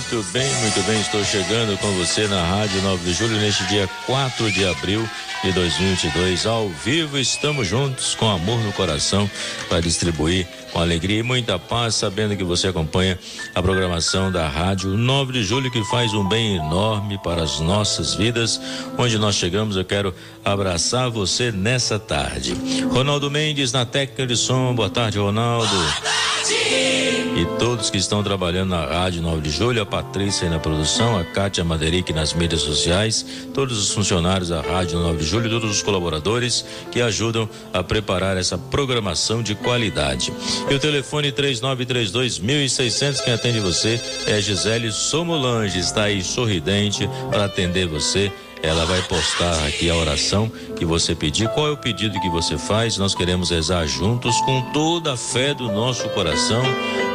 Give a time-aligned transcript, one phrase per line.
[0.00, 0.98] Muito bem, muito bem.
[0.98, 5.06] Estou chegando com você na Rádio 9 de Julho neste dia 4 de abril
[5.44, 6.46] de 2022.
[6.46, 9.30] Ao vivo, estamos juntos com amor no coração
[9.68, 13.18] para distribuir com alegria e muita paz, sabendo que você acompanha
[13.54, 18.14] a programação da Rádio 9 de Julho, que faz um bem enorme para as nossas
[18.14, 18.58] vidas.
[18.96, 22.56] Onde nós chegamos, eu quero abraçar você nessa tarde.
[22.90, 24.74] Ronaldo Mendes na técnica de som.
[24.74, 25.68] Boa tarde, Ronaldo.
[25.68, 26.29] Boa tarde!
[26.48, 31.24] E todos que estão trabalhando na Rádio 9 de Julho, a Patrícia na produção, a
[31.24, 35.82] Kátia Maderic nas mídias sociais, todos os funcionários da Rádio 9 de Julho, todos os
[35.82, 40.32] colaboradores que ajudam a preparar essa programação de qualidade.
[40.70, 47.44] E o telefone 3932 1600, quem atende você é Gisele Somolange, está aí sorridente para
[47.44, 48.32] atender você
[48.62, 51.48] ela vai postar aqui a oração que você pedir.
[51.48, 52.96] Qual é o pedido que você faz?
[52.98, 56.62] Nós queremos rezar juntos com toda a fé do nosso coração,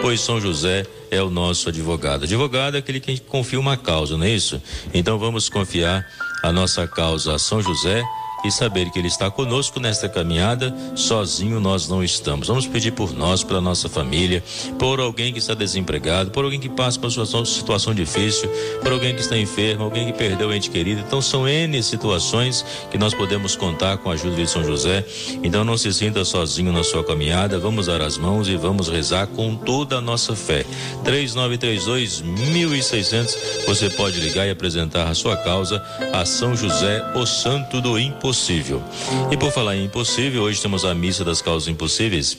[0.01, 2.23] pois São José é o nosso advogado.
[2.23, 4.61] Advogado é aquele que confia uma causa, não é isso?
[4.93, 6.05] Então vamos confiar
[6.43, 8.03] a nossa causa a São José
[8.45, 12.47] e saber que Ele está conosco nesta caminhada, sozinho nós não estamos.
[12.47, 14.43] Vamos pedir por nós, pela nossa família,
[14.77, 18.49] por alguém que está desempregado, por alguém que passa por uma situação difícil,
[18.81, 21.01] por alguém que está enfermo, alguém que perdeu o ente querido.
[21.01, 25.03] Então são N situações que nós podemos contar com a ajuda de São José.
[25.43, 29.27] Então não se sinta sozinho na sua caminhada, vamos dar as mãos e vamos rezar
[29.27, 30.65] com toda a nossa fé.
[31.03, 37.81] 3932 1600, você pode ligar e apresentar a sua causa a São José, o Santo
[37.81, 38.83] do Impossível impossível.
[39.31, 42.37] E por falar em impossível, hoje temos a missa das causas impossíveis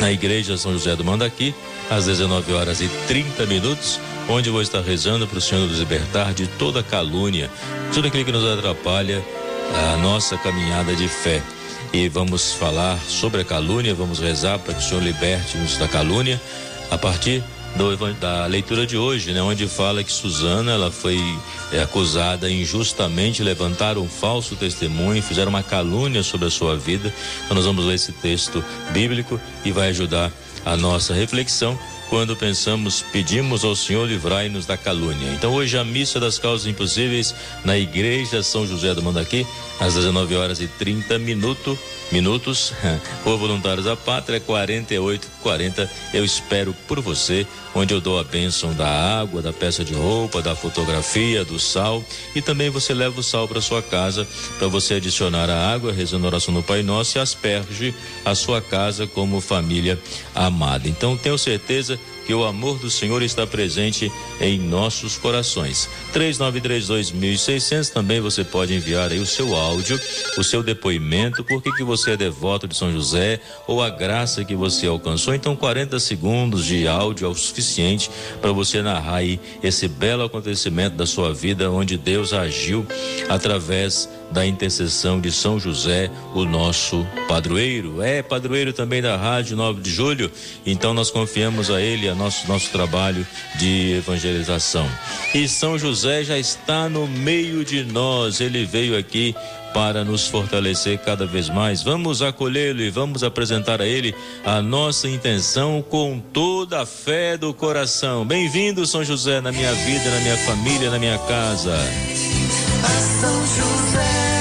[0.00, 1.54] na igreja São José do Mandaqui,
[1.88, 6.34] às 19 horas e 30 minutos, onde vou estar rezando para o Senhor nos libertar
[6.34, 7.48] de toda calúnia,
[7.94, 9.24] tudo aquilo que nos atrapalha
[9.92, 11.40] a nossa caminhada de fé.
[11.92, 16.40] E vamos falar sobre a calúnia, vamos rezar para que o Senhor liberte-nos da calúnia
[16.90, 17.44] a partir
[17.76, 21.18] do, da leitura de hoje, né, onde fala que Suzana ela foi
[21.72, 27.12] é, acusada injustamente de levantar um falso testemunho, fizeram uma calúnia sobre a sua vida.
[27.44, 28.62] Então nós vamos ler esse texto
[28.92, 30.30] bíblico e vai ajudar
[30.64, 31.78] a nossa reflexão
[32.08, 35.30] quando pensamos, pedimos ao Senhor livrai-nos da calúnia.
[35.32, 37.34] Então hoje a missa das causas impossíveis
[37.64, 39.46] na igreja São José do Mandaqui,
[39.80, 41.78] às 19 horas e 30 minutos
[42.12, 42.72] minutos.
[43.24, 45.90] Por Voluntários da Pátria, 48 40.
[46.14, 50.40] Eu espero por você, onde eu dou a bênção da água, da peça de roupa,
[50.40, 52.02] da fotografia, do sal.
[52.34, 54.26] E também você leva o sal para sua casa,
[54.58, 58.62] para você adicionar a água, rezando a oração no Pai Nosso e asperge a sua
[58.62, 59.98] casa como família
[60.34, 60.88] amada.
[60.88, 65.88] Então tenho certeza que o amor do Senhor está presente em nossos corações.
[66.14, 70.00] 3932.600 também você pode enviar aí o seu áudio,
[70.38, 74.44] o seu depoimento, por que que você é devoto de São José ou a graça
[74.44, 75.34] que você alcançou.
[75.34, 80.96] Então 40 segundos de áudio é o suficiente para você narrar aí esse belo acontecimento
[80.96, 82.86] da sua vida onde Deus agiu
[83.28, 88.02] através da intercessão de São José, o nosso padroeiro.
[88.02, 90.32] É padroeiro também da Rádio 9 de Julho,
[90.64, 93.26] então nós confiamos a ele a nosso nosso trabalho
[93.56, 94.88] de evangelização.
[95.34, 98.40] E São José já está no meio de nós.
[98.40, 99.34] Ele veio aqui
[99.72, 101.82] para nos fortalecer cada vez mais.
[101.82, 107.52] Vamos acolhê-lo e vamos apresentar a ele a nossa intenção com toda a fé do
[107.52, 108.24] coração.
[108.24, 111.74] Bem-vindo, São José, na minha vida, na minha família, na minha casa.
[111.74, 114.32] A São José,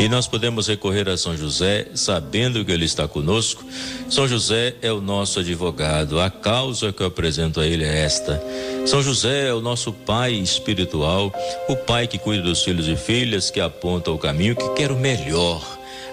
[0.00, 3.62] E nós podemos recorrer a São José, sabendo que Ele está conosco.
[4.08, 6.18] São José é o nosso advogado.
[6.18, 8.42] A causa que eu apresento a Ele é esta.
[8.86, 11.30] São José é o nosso pai espiritual,
[11.68, 14.96] o pai que cuida dos filhos e filhas, que aponta o caminho, que quer o
[14.96, 15.62] melhor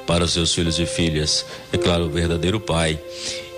[0.06, 1.46] para os seus filhos e filhas.
[1.72, 3.00] É claro, o verdadeiro pai.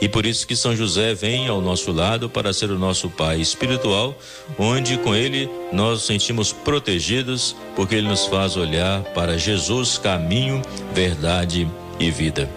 [0.01, 3.42] E por isso que São José vem ao nosso lado para ser o nosso pai
[3.42, 4.18] espiritual,
[4.57, 10.62] onde com ele nós nos sentimos protegidos, porque ele nos faz olhar para Jesus, caminho,
[10.94, 11.68] verdade
[12.00, 12.50] e vida.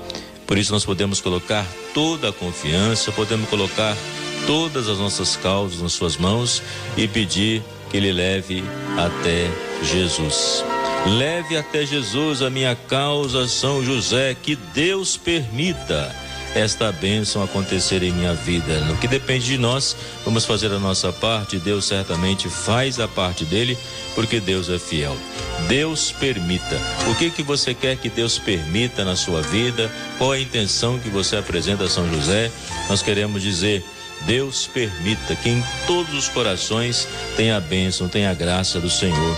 [0.46, 3.96] Por isso nós podemos colocar toda a confiança, podemos colocar
[4.46, 6.62] todas as nossas causas nas suas mãos
[6.96, 8.62] e pedir que ele leve
[8.96, 9.50] até
[9.82, 10.64] Jesus.
[11.18, 16.14] Leve até Jesus a minha causa, São José, que Deus permita
[16.54, 18.80] esta bênção acontecer em minha vida.
[18.80, 21.58] No que depende de nós, vamos fazer a nossa parte.
[21.58, 23.76] Deus certamente faz a parte dele,
[24.14, 25.16] porque Deus é fiel.
[25.68, 26.78] Deus permita.
[27.10, 29.90] O que que você quer que Deus permita na sua vida?
[30.18, 32.50] Qual a intenção que você apresenta a São José?
[32.88, 33.84] Nós queremos dizer
[34.26, 39.36] Deus permita que em todos os corações tenha a bênção, tenha a graça do Senhor.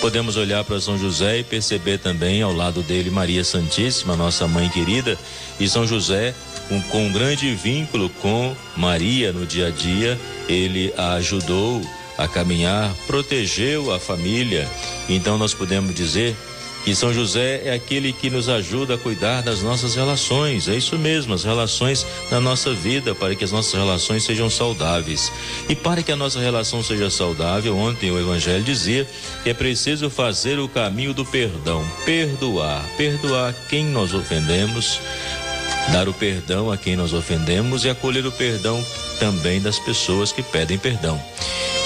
[0.00, 4.68] Podemos olhar para São José e perceber também ao lado dele Maria Santíssima, nossa mãe
[4.68, 5.16] querida,
[5.58, 6.34] e São José
[6.68, 10.18] com, um grande vínculo com Maria no dia a dia,
[10.48, 11.82] ele a ajudou
[12.16, 14.68] a caminhar, protegeu a família.
[15.08, 16.36] Então nós podemos dizer
[16.84, 20.68] que São José é aquele que nos ajuda a cuidar das nossas relações.
[20.68, 25.32] É isso mesmo, as relações na nossa vida, para que as nossas relações sejam saudáveis.
[25.66, 29.08] E para que a nossa relação seja saudável, ontem o Evangelho dizia
[29.42, 35.00] que é preciso fazer o caminho do perdão, perdoar, perdoar quem nós ofendemos,
[35.92, 38.84] dar o perdão a quem nós ofendemos e acolher o perdão
[39.18, 41.20] também das pessoas que pedem perdão.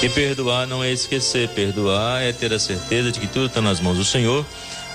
[0.03, 3.81] E perdoar não é esquecer, perdoar é ter a certeza de que tudo está nas
[3.81, 4.45] mãos do Senhor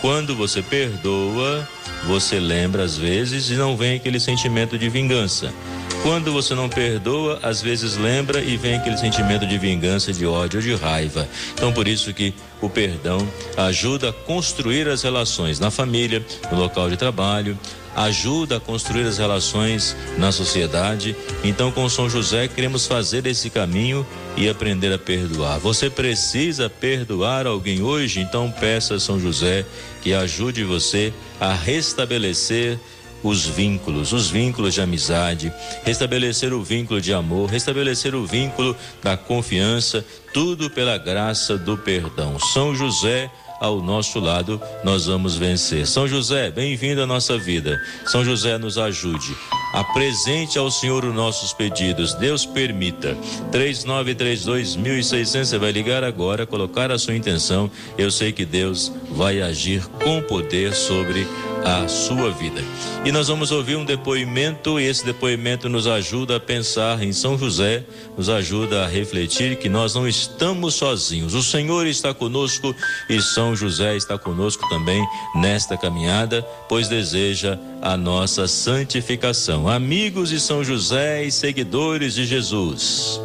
[0.04, 1.66] quando você perdoa,
[2.06, 5.54] você lembra às vezes e não vem aquele sentimento de vingança.
[6.02, 10.62] Quando você não perdoa, às vezes lembra e vem aquele sentimento de vingança, de ódio,
[10.62, 11.26] de raiva.
[11.54, 13.26] Então, por isso que o perdão
[13.56, 16.22] ajuda a construir as relações na família,
[16.52, 17.58] no local de trabalho,
[17.96, 21.16] ajuda a construir as relações na sociedade.
[21.44, 24.06] Então, com São José, queremos fazer esse caminho
[24.36, 25.60] e aprender a perdoar.
[25.60, 28.20] Você precisa perdoar alguém hoje?
[28.20, 29.66] Então, peça a São José
[30.02, 32.80] que ajude você a restabelecer
[33.24, 35.54] os vínculos, os vínculos de amizade,
[35.86, 42.38] restabelecer o vínculo de amor, restabelecer o vínculo da confiança, tudo pela graça do perdão.
[42.38, 43.32] São José,
[43.64, 45.88] ao nosso lado, nós vamos vencer.
[45.88, 47.82] São José, bem-vindo à nossa vida.
[48.06, 49.34] São José, nos ajude.
[49.74, 52.14] Apresente ao Senhor os nossos pedidos.
[52.14, 53.16] Deus permita.
[53.54, 55.46] 3932.600.
[55.46, 57.72] Você vai ligar agora, colocar a sua intenção.
[57.98, 61.26] Eu sei que Deus vai agir com poder sobre
[61.66, 62.62] a sua vida.
[63.06, 67.38] E nós vamos ouvir um depoimento, e esse depoimento nos ajuda a pensar em São
[67.38, 67.84] José,
[68.18, 71.34] nos ajuda a refletir que nós não estamos sozinhos.
[71.34, 72.76] O Senhor está conosco
[73.10, 75.06] e São José está conosco também
[75.36, 79.68] nesta caminhada, pois deseja a nossa santificação.
[79.68, 83.20] Amigos de São José e seguidores de Jesus.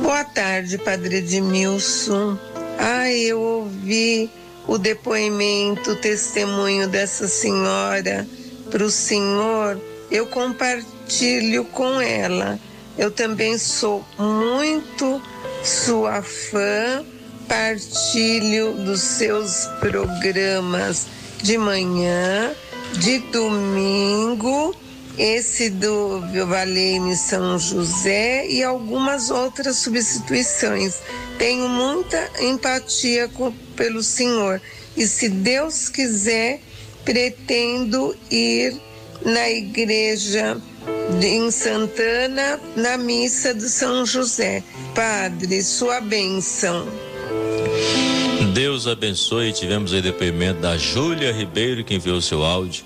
[0.00, 2.36] Boa tarde, Padre Edmilson.
[2.78, 4.30] Ah, eu ouvi
[4.66, 8.26] o depoimento, o testemunho dessa senhora
[8.70, 9.80] para o Senhor,
[10.10, 12.58] eu compartilho com ela.
[12.96, 15.20] Eu também sou muito
[15.64, 17.04] sua fã,
[17.48, 21.06] partilho dos seus programas
[21.42, 22.52] de manhã,
[22.94, 24.74] de domingo,
[25.18, 30.96] esse do Valeme São José e algumas outras substituições.
[31.38, 34.60] Tenho muita empatia com, pelo Senhor
[34.94, 36.60] e, se Deus quiser,
[37.02, 38.76] pretendo ir
[39.24, 40.60] na igreja
[41.22, 44.62] em Santana, na missa do São José.
[44.94, 46.86] Padre, sua bênção.
[48.52, 49.50] Deus abençoe.
[49.50, 52.84] Tivemos aí depoimento da Júlia Ribeiro, que enviou seu áudio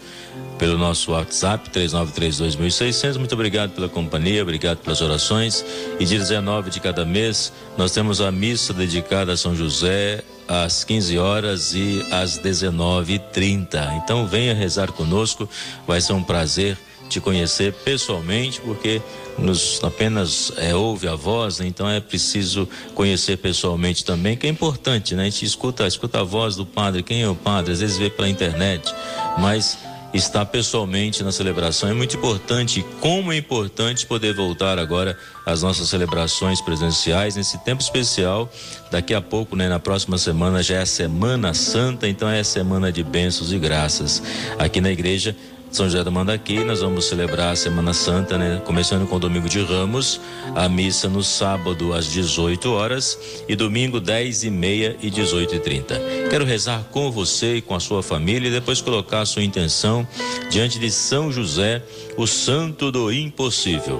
[0.58, 3.18] pelo nosso WhatsApp 3932.600.
[3.18, 5.64] Muito obrigado pela companhia, obrigado pelas orações.
[5.98, 10.84] E dia 19 de cada mês nós temos a missa dedicada a São José às
[10.84, 14.02] 15 horas e às 19h30.
[14.02, 15.48] Então venha rezar conosco,
[15.86, 19.00] vai ser um prazer te conhecer pessoalmente, porque
[19.38, 21.66] nos apenas é, ouve a voz, né?
[21.66, 25.22] então é preciso conhecer pessoalmente também, que é importante, né?
[25.22, 28.08] A gente escuta, escuta a voz do padre, quem é o padre, às vezes vê
[28.08, 28.92] pela internet,
[29.38, 29.78] mas
[30.14, 31.88] estar pessoalmente na celebração.
[31.88, 37.82] É muito importante, como é importante poder voltar agora às nossas celebrações presenciais nesse tempo
[37.82, 38.50] especial.
[38.90, 42.44] Daqui a pouco, né, na próxima semana já é a Semana Santa, então é a
[42.44, 44.22] semana de bênçãos e graças.
[44.56, 45.36] Aqui na igreja
[45.74, 48.62] são José do Mandaqui, nós vamos celebrar a Semana Santa, né?
[48.64, 50.20] Começando com o domingo de Ramos,
[50.54, 55.58] a missa no sábado às 18 horas e domingo 10 e meia e 18 e
[55.58, 56.00] 30.
[56.30, 60.06] Quero rezar com você e com a sua família e depois colocar a sua intenção
[60.48, 61.82] diante de São José,
[62.16, 63.98] o santo do impossível.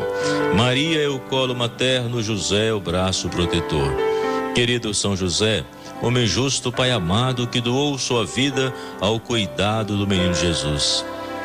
[0.55, 3.93] Maria é o colo materno, José é o braço protetor.
[4.55, 5.65] Querido São José,
[6.01, 11.05] homem justo, Pai amado, que doou sua vida ao cuidado do menino Jesus.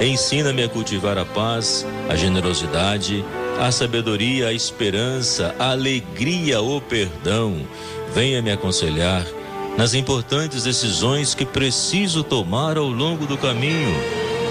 [0.00, 3.24] ensina-me a cultivar a paz, a generosidade,
[3.60, 7.66] a sabedoria, a esperança, a alegria, o perdão.
[8.14, 9.24] Venha me aconselhar
[9.76, 13.94] nas importantes decisões que preciso tomar ao longo do caminho.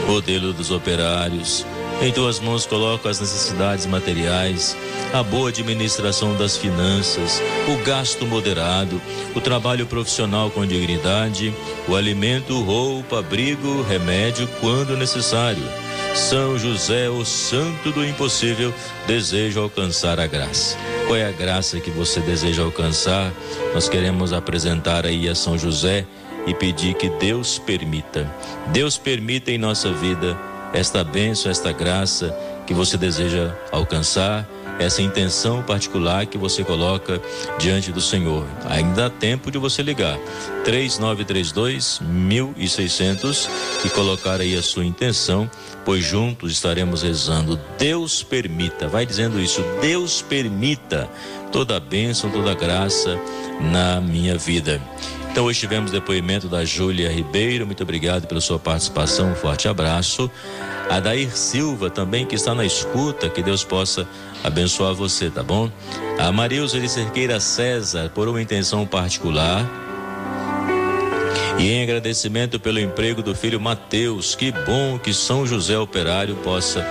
[0.08, 1.66] Modelo dos operários,
[2.02, 4.76] em tuas mãos coloco as necessidades materiais,
[5.14, 9.02] a boa administração das finanças, o gasto moderado,
[9.36, 11.54] o trabalho profissional com dignidade,
[11.88, 15.64] o alimento, roupa, abrigo, remédio quando necessário.
[16.14, 18.74] São José, o santo do impossível,
[19.08, 20.78] deseja alcançar a graça.
[21.08, 23.34] Qual é a graça que você deseja alcançar?
[23.74, 26.06] Nós queremos apresentar aí a São José
[26.46, 28.32] e pedir que Deus permita.
[28.68, 30.38] Deus permita em nossa vida
[30.74, 34.48] esta bênção, esta graça que você deseja alcançar,
[34.80, 37.22] essa intenção particular que você coloca
[37.60, 38.46] diante do Senhor.
[38.66, 40.18] Ainda há tempo de você ligar
[40.66, 43.50] 3932 1600
[43.86, 45.50] e colocar aí a sua intenção,
[45.86, 47.60] pois juntos estaremos rezando.
[47.78, 51.08] Deus permita, vai dizendo isso, Deus permita
[51.52, 53.20] toda a bênção, toda a graça
[53.62, 54.82] na minha vida.
[55.34, 60.30] Então hoje tivemos depoimento da Júlia Ribeiro, muito obrigado pela sua participação, um forte abraço.
[60.88, 64.08] A Dair Silva também que está na escuta, que Deus possa
[64.44, 65.72] abençoar você, tá bom?
[66.20, 69.68] A Marilza de Cerqueira César, por uma intenção particular.
[71.58, 76.86] E em agradecimento pelo emprego do filho Mateus, que bom que São José Operário possa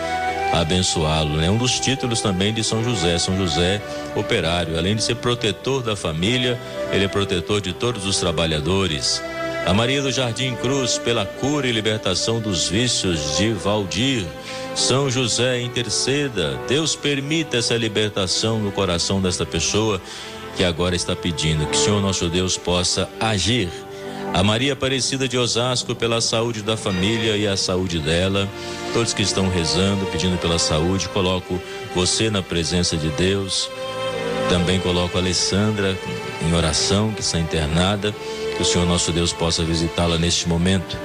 [0.53, 1.41] abençoá-lo.
[1.41, 3.81] É um dos títulos também de São José, São José
[4.15, 4.77] Operário.
[4.77, 6.61] Além de ser protetor da família,
[6.93, 9.23] ele é protetor de todos os trabalhadores.
[9.65, 14.27] A Maria do Jardim Cruz, pela cura e libertação dos vícios de Valdir.
[14.75, 16.61] São José, interceda.
[16.69, 20.01] Deus permita essa libertação no coração desta pessoa
[20.57, 21.67] que agora está pedindo.
[21.67, 23.71] Que o Senhor nosso Deus possa agir
[24.33, 28.49] a Maria Aparecida de Osasco pela saúde da família e a saúde dela.
[28.93, 31.61] Todos que estão rezando, pedindo pela saúde, coloco
[31.95, 33.71] você na presença de Deus.
[34.49, 35.97] Também coloco a Alessandra
[36.47, 38.15] em oração, que está internada.
[38.57, 40.97] Que o Senhor nosso Deus possa visitá-la neste momento.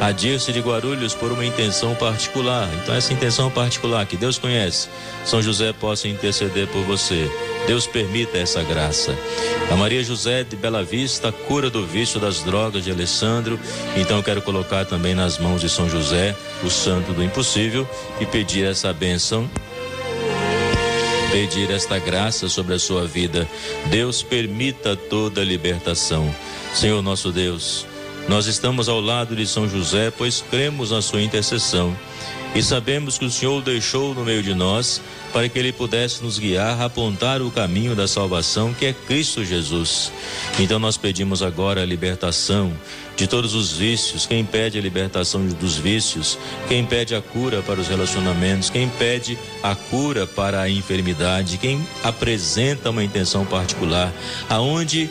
[0.00, 2.68] A Dirce de Guarulhos por uma intenção particular.
[2.82, 4.88] Então, essa intenção particular que Deus conhece,
[5.24, 7.30] São José possa interceder por você.
[7.66, 9.16] Deus permita essa graça.
[9.70, 13.58] A Maria José de Bela Vista, cura do vício das drogas de Alessandro.
[13.96, 17.88] Então eu quero colocar também nas mãos de São José, o santo do impossível,
[18.20, 19.48] e pedir essa bênção
[21.34, 23.48] pedir esta graça sobre a sua vida.
[23.90, 26.32] Deus permita toda libertação.
[26.72, 27.84] Senhor nosso Deus,
[28.28, 31.94] nós estamos ao lado de São José, pois cremos na sua intercessão.
[32.54, 35.00] E sabemos que o Senhor o deixou no meio de nós
[35.32, 40.12] para que ele pudesse nos guiar, apontar o caminho da salvação que é Cristo Jesus.
[40.60, 42.72] Então nós pedimos agora a libertação
[43.16, 46.38] de todos os vícios, quem pede a libertação dos vícios,
[46.68, 51.84] quem pede a cura para os relacionamentos, quem pede a cura para a enfermidade, quem
[52.04, 54.12] apresenta uma intenção particular,
[54.48, 55.10] aonde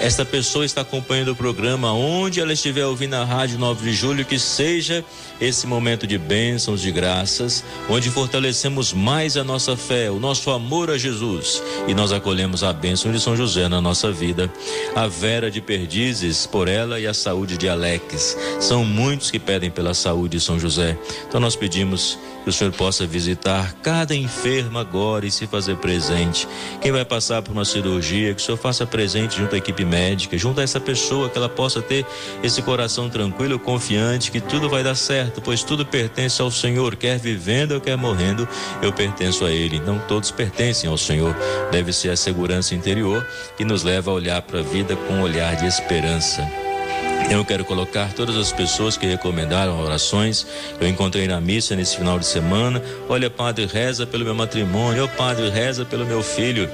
[0.00, 4.24] esta pessoa está acompanhando o programa, onde ela estiver ouvindo a Rádio 9 de Julho,
[4.24, 5.04] que seja
[5.40, 10.90] esse momento de bênçãos, de graças, onde fortalecemos mais a nossa fé, o nosso amor
[10.90, 14.52] a Jesus e nós acolhemos a bênção de São José na nossa vida.
[14.94, 18.36] A Vera de Perdizes, por ela e a saúde de Alex.
[18.60, 20.98] São muitos que pedem pela saúde de São José.
[21.28, 26.46] Então nós pedimos que o Senhor possa visitar cada enfermo agora e se fazer presente.
[26.80, 30.36] Quem vai passar por uma cirurgia, que o Senhor faça presente junto à equipe médica,
[30.36, 32.04] junto a essa pessoa, que ela possa ter
[32.42, 37.18] esse coração tranquilo, confiante, que tudo vai dar certo, pois tudo pertence ao Senhor, quer
[37.18, 38.46] vivendo ou quer morrendo,
[38.82, 39.76] eu pertenço a Ele.
[39.76, 41.34] Então todos pertencem ao Senhor.
[41.70, 43.26] Deve ser a segurança interior
[43.56, 46.46] que nos leva a olhar para a vida com um olhar de esperança.
[47.30, 50.46] Eu quero colocar todas as pessoas que recomendaram orações.
[50.80, 52.80] Eu encontrei na missa nesse final de semana.
[53.08, 55.04] Olha, Padre, reza pelo meu matrimônio.
[55.04, 56.70] Ô, Padre, reza pelo meu filho.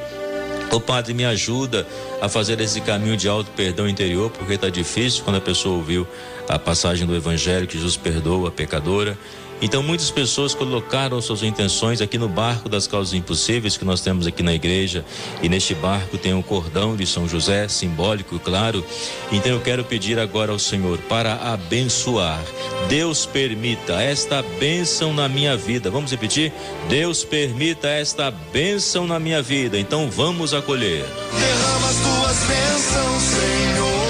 [0.73, 1.87] Ô Padre, me ajuda
[2.19, 6.09] a fazer esse caminho de alto perdão interior, porque está difícil quando a pessoa ouviu
[6.49, 9.19] a passagem do Evangelho que Jesus perdoa a pecadora.
[9.63, 14.27] Então, muitas pessoas colocaram suas intenções aqui no barco das causas impossíveis que nós temos
[14.27, 15.05] aqui na igreja.
[15.41, 18.85] E neste barco tem o cordão de São José, simbólico, claro.
[19.31, 22.43] Então, eu quero pedir agora ao Senhor para abençoar.
[22.89, 25.91] Deus permita esta bênção na minha vida.
[25.91, 26.53] Vamos repetir?
[26.89, 29.79] Deus permita esta bênção na minha vida.
[29.79, 31.05] Então, vamos acolher.
[31.39, 34.02] Derrama as tuas bênçãos, Senhor.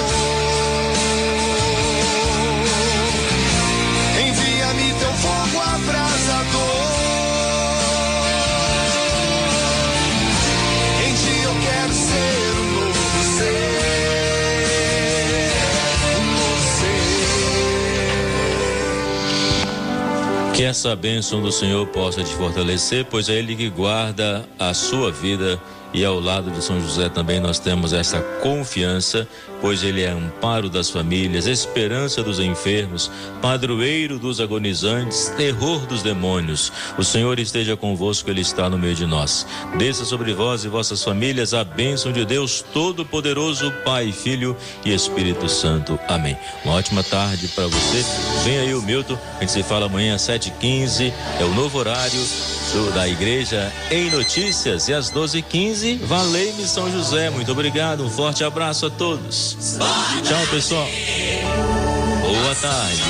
[20.63, 25.11] Que essa bênção do Senhor possa te fortalecer, pois é Ele que guarda a sua
[25.11, 25.61] vida
[25.93, 29.27] e ao lado de São José também nós temos essa confiança,
[29.61, 36.71] pois ele é amparo das famílias, esperança dos enfermos, padroeiro dos agonizantes, terror dos demônios.
[36.97, 39.45] O Senhor esteja convosco, ele está no meio de nós.
[39.77, 45.47] Desça sobre vós e vossas famílias a bênção de Deus Todo-Poderoso, Pai, Filho e Espírito
[45.47, 45.99] Santo.
[46.07, 46.37] Amém.
[46.65, 48.03] Uma ótima tarde para você.
[48.43, 52.19] Vem aí o Milton, a gente se fala amanhã às 7h15, é o novo horário
[52.73, 57.29] do, da igreja em notícias e às 12h15, Valei-me São José.
[57.29, 59.57] Muito obrigado, um forte abraço a todos.
[60.23, 60.87] Tchau, pessoal.
[62.21, 63.01] Boa tarde.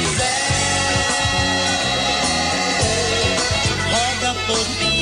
[3.91, 4.93] Roda por mim.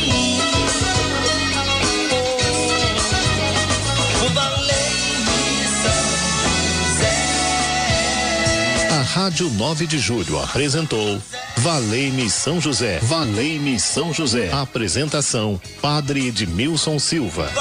[8.92, 11.22] A Rádio 9 de Julho apresentou
[11.62, 12.98] Valei-me São José.
[13.04, 14.52] Valei-me São José.
[14.52, 17.52] Apresentação: Padre Edmilson Silva.